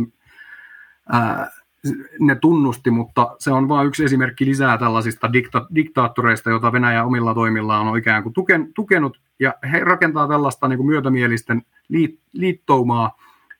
[2.19, 7.33] ne tunnusti, mutta se on vain yksi esimerkki lisää tällaisista dikta- diktaattoreista, joita Venäjä omilla
[7.33, 13.17] toimillaan on ikään kuin tuken, tukenut, ja he rakentaa tällaista niin kuin myötämielisten liit, liittoumaa,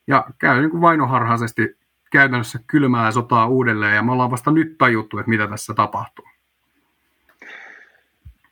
[0.07, 1.77] ja käy niin kuin vainoharhaisesti
[2.11, 6.25] käytännössä kylmää sotaa uudelleen, ja me ollaan vasta nyt tajuttu, että mitä tässä tapahtuu.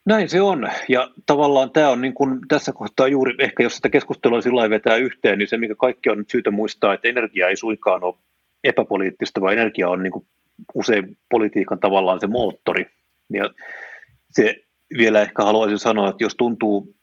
[0.06, 3.90] Näin se on, ja tavallaan tämä on niin kuin tässä kohtaa juuri, ehkä jos sitä
[3.90, 7.56] keskustelua sillä vetää yhteen, niin se mikä kaikki on nyt syytä muistaa, että energia ei
[7.56, 8.16] suinkaan ole
[8.64, 10.28] epäpoliittista, vaan energia on niin kuin
[10.74, 12.86] usein politiikan tavallaan se moottori.
[13.34, 13.50] Ja
[14.32, 14.56] se
[14.98, 16.96] vielä ehkä haluaisin sanoa, että jos tuntuu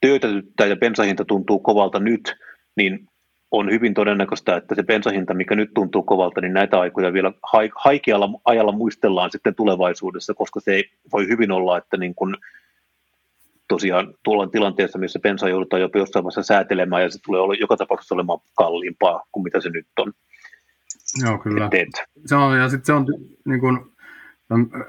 [0.00, 2.36] työtätyttää ja bensahinta tuntuu kovalta nyt,
[2.76, 3.08] niin
[3.50, 7.32] on hyvin todennäköistä, että se bensahinta, mikä nyt tuntuu kovalta, niin näitä aikoja vielä
[7.74, 12.36] haikealla ajalla muistellaan sitten tulevaisuudessa, koska se ei voi hyvin olla, että niin kun
[13.68, 17.76] tosiaan tullaan tilanteessa, missä bensa joudutaan jopa jossain vaiheessa säätelemään ja se tulee olla, joka
[17.76, 20.12] tapauksessa olemaan kalliimpaa kuin mitä se nyt on.
[21.24, 21.68] Joo, kyllä.
[21.72, 21.88] Et,
[22.26, 23.06] se on, ja sitten se on
[23.44, 23.92] niin kun,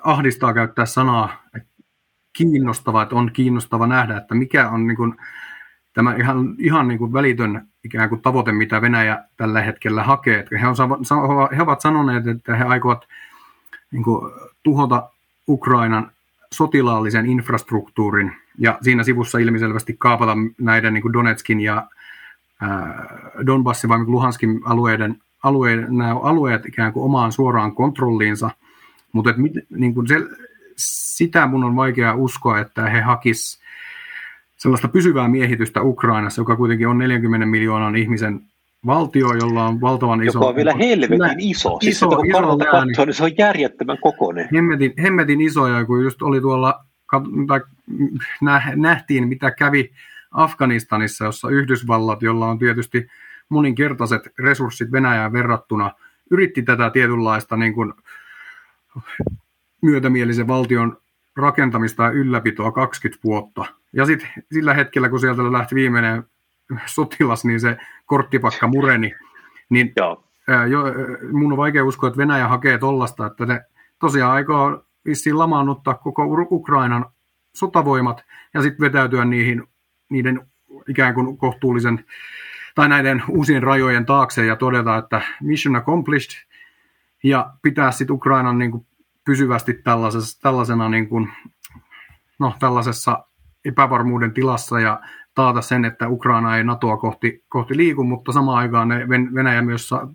[0.04, 1.44] ahdistaa käyttää sanaa
[2.38, 5.18] kiinnostava, että on kiinnostava nähdä, että mikä on niin kun,
[5.94, 10.46] tämä ihan, ihan niin kuin välitön ikään kuin tavoite, mitä Venäjä tällä hetkellä hakee.
[10.62, 10.76] He, on,
[11.56, 13.08] he ovat sanoneet, että he aikovat
[13.92, 14.32] niin kuin,
[14.64, 15.10] tuhota
[15.48, 16.12] Ukrainan
[16.54, 21.88] sotilaallisen infrastruktuurin ja siinä sivussa ilmiselvästi kaapata näiden niin kuin Donetskin ja
[22.62, 23.08] ää,
[23.46, 28.50] Donbassin vai Luhanskin alueiden, alueiden, nämä alueet ikään kuin omaan suoraan kontrolliinsa,
[29.12, 29.36] mutta et,
[29.70, 30.16] niin kuin se,
[30.78, 33.60] sitä mun on vaikea uskoa, että he hakis
[34.58, 38.42] sellaista pysyvää miehitystä Ukrainassa, joka kuitenkin on 40 miljoonan ihmisen
[38.86, 40.40] valtio, jolla on valtavan iso...
[40.40, 41.78] Joka on vielä helvetin iso.
[41.82, 44.50] Siis iso, kun iso katsoo, niin se on järjettömän kokoinen.
[44.54, 46.86] Hemmetin, hemmetin isoja, kun just oli tuolla,
[47.48, 47.62] tai
[48.76, 49.92] nähtiin, mitä kävi
[50.32, 53.08] Afganistanissa, jossa Yhdysvallat, jolla on tietysti
[53.50, 55.92] moninkertaiset resurssit Venäjään verrattuna,
[56.32, 57.94] yritti tätä tietynlaista niin kuin,
[59.82, 60.98] myötämielisen valtion
[61.36, 63.66] rakentamista ja ylläpitoa 20 vuotta.
[63.94, 66.24] Ja sitten sillä hetkellä, kun sieltä lähti viimeinen
[66.86, 69.16] sotilas, niin se korttipakka mureni.
[69.70, 70.24] Niin Joo.
[70.70, 70.84] Jo,
[71.32, 73.62] mun on vaikea uskoa, että Venäjä hakee tollasta, että ne
[74.00, 77.06] tosiaan aikoo vissiin lamaannuttaa koko Ukrainan
[77.56, 79.64] sotavoimat ja sitten vetäytyä niihin,
[80.10, 80.48] niiden
[80.88, 82.06] ikään kuin kohtuullisen
[82.78, 86.48] tai näiden uusien rajojen taakse ja todeta, että mission accomplished
[87.24, 88.86] ja pitää sitten Ukrainan niin kuin
[89.26, 91.30] pysyvästi tällaisessa, tällaisena niin kuin,
[92.40, 93.26] no, tällaisessa
[93.66, 95.02] epävarmuuden tilassa ja
[95.36, 99.90] taata sen, että Ukraina ei NATOa kohti, kohti liiku, mutta samaan aikaan ne Venäjä myös
[99.90, 100.08] sa,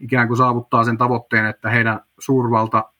[0.00, 2.92] ikään kuin saavuttaa sen tavoitteen, että heidän suurvalta,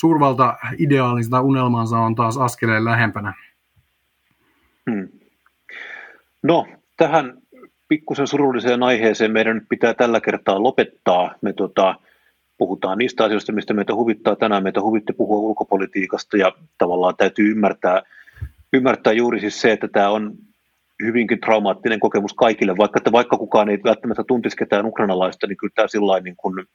[0.00, 3.34] suurvalta ideaalinsa unelmansa on taas askeleen lähempänä.
[4.90, 5.08] Hmm.
[6.42, 6.66] No,
[6.96, 7.42] tähän
[7.88, 11.34] pikkusen surulliseen aiheeseen meidän nyt pitää tällä kertaa lopettaa.
[11.40, 11.94] Me tota,
[12.58, 14.62] puhutaan niistä asioista, mistä meitä huvittaa tänään.
[14.62, 18.02] Meitä huvitti puhua ulkopolitiikasta ja tavallaan täytyy ymmärtää,
[18.72, 20.32] ymmärtää juuri siis se, että tämä on
[21.02, 25.72] hyvinkin traumaattinen kokemus kaikille, vaikka, että vaikka kukaan ei välttämättä tuntisi ketään ukrainalaista, niin kyllä
[25.74, 26.66] tämä sillä niin kuin,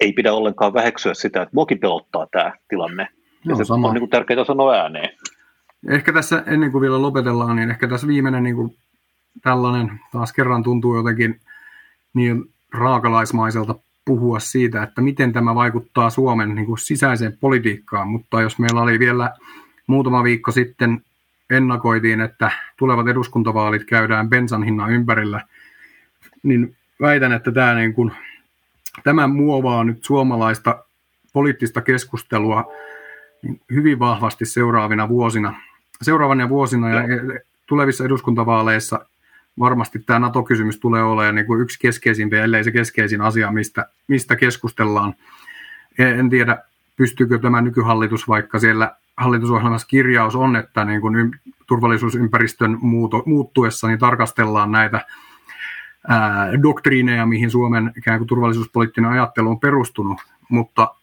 [0.00, 3.08] ei pidä ollenkaan väheksyä sitä, että muokin pelottaa tämä tilanne.
[3.44, 3.88] Ja no, se sama.
[3.88, 5.10] on niin kuin tärkeää sanoa ääneen.
[5.90, 8.76] Ehkä tässä, ennen kuin vielä lopetellaan, niin ehkä tässä viimeinen niin kuin
[9.42, 10.00] tällainen.
[10.12, 11.40] Taas kerran tuntuu jotenkin
[12.14, 12.44] niin
[12.74, 18.80] raakalaismaiselta puhua siitä, että miten tämä vaikuttaa Suomen niin kuin sisäiseen politiikkaan, mutta jos meillä
[18.80, 19.34] oli vielä
[19.86, 21.02] muutama viikko sitten
[21.50, 25.40] ennakoitiin, että tulevat eduskuntavaalit käydään bensan hinnan ympärillä,
[26.42, 28.12] niin väitän, että tämä, niin kuin,
[29.04, 30.84] tämä muovaa nyt suomalaista
[31.32, 32.72] poliittista keskustelua
[33.72, 35.60] hyvin vahvasti seuraavina vuosina.
[36.02, 37.02] Seuraavina vuosina ja
[37.66, 39.06] tulevissa eduskuntavaaleissa
[39.58, 44.36] varmasti tämä NATO-kysymys tulee olemaan niin kuin yksi keskeisimpiä, ellei se keskeisin asia, mistä, mistä
[44.36, 45.14] keskustellaan.
[45.98, 46.58] En tiedä,
[46.96, 53.98] pystyykö tämä nykyhallitus, vaikka siellä hallitusohjelmassa kirjaus on, että niin kuin turvallisuusympäristön muuto, muuttuessa niin
[53.98, 55.00] tarkastellaan näitä
[56.08, 60.94] ää, doktriineja, mihin Suomen ikään kuin turvallisuuspoliittinen ajattelu on perustunut, mutta,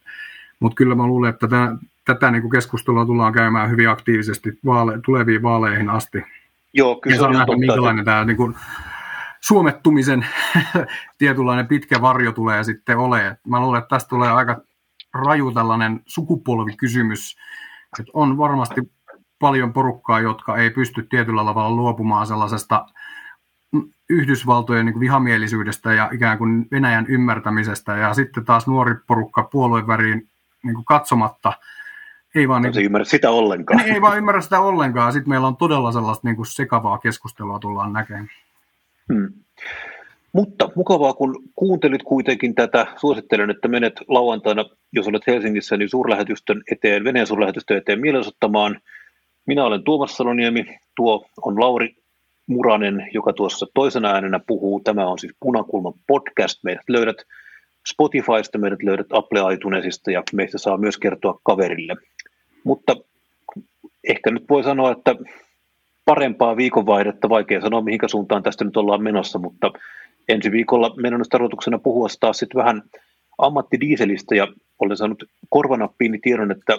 [0.59, 4.99] mutta kyllä mä luulen, että tätä, tätä niin kuin keskustelua tullaan käymään hyvin aktiivisesti vaale,
[5.05, 6.23] tuleviin vaaleihin asti.
[6.73, 8.55] Joo, kyllä ja se on nähdä, minkälainen tämä niin kuin,
[9.41, 10.25] suomettumisen
[11.17, 13.37] tietynlainen pitkä varjo tulee sitten olemaan.
[13.47, 14.61] Mä luulen, että tästä tulee aika
[15.13, 17.37] raju tällainen sukupolvikysymys,
[17.99, 18.81] että on varmasti
[19.39, 22.85] paljon porukkaa, jotka ei pysty tietyllä tavalla luopumaan sellaisesta
[24.09, 30.29] Yhdysvaltojen niin vihamielisyydestä ja ikään kuin Venäjän ymmärtämisestä, ja sitten taas nuori porukka puolueväriin
[30.63, 31.53] niin katsomatta
[32.35, 33.79] ei vaan niin, ymmärrä sitä ollenkaan.
[33.79, 35.13] Ei, ei vaan ymmärrä sitä ollenkaan.
[35.13, 38.29] Sitten meillä on todella sellaista niin kuin sekavaa keskustelua tullaan näkemään.
[39.13, 39.33] Hmm.
[40.33, 42.87] Mutta mukavaa, kun kuuntelit kuitenkin tätä.
[42.95, 48.79] Suosittelen, että menet lauantaina, jos olet Helsingissä, niin suurlähetystön eteen, Venäjän suurlähetystön eteen mielenosoittamaan.
[49.45, 51.95] Minä olen Tuomas Saloniemi, tuo on Lauri
[52.47, 54.79] Muranen, joka tuossa toisena äänenä puhuu.
[54.79, 56.63] Tämä on siis Punakulma podcast.
[56.63, 57.17] Meidät löydät
[57.87, 61.95] Spotifysta, meidät löydät Apple iTunesista ja meistä saa myös kertoa kaverille.
[62.63, 62.95] Mutta
[64.07, 65.15] ehkä nyt voi sanoa, että
[66.05, 69.71] parempaa viikonvaihdetta, vaikea sanoa mihinkä suuntaan tästä nyt ollaan menossa, mutta
[70.29, 72.83] ensi viikolla meidän on tarkoituksena puhua taas sitten vähän
[73.37, 74.47] ammattidieselistä ja
[74.79, 76.77] olen saanut korvanappiini tiedon, että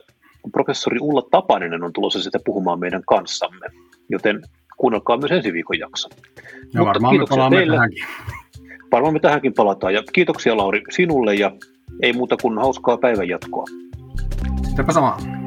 [0.52, 3.66] professori Ulla Tapaninen on tulossa sitä puhumaan meidän kanssamme,
[4.08, 4.42] joten
[4.76, 6.08] kuunnelkaa myös ensi viikon jakso.
[6.12, 7.76] Ja Mutta varmaan me palaamme teille.
[7.76, 8.04] tähänkin.
[8.92, 9.94] Varmaan me tähänkin palataan.
[9.94, 11.50] Ja kiitoksia Lauri sinulle ja
[12.02, 13.64] ei muuta kuin hauskaa päivänjatkoa.
[14.76, 15.43] Sepä sama.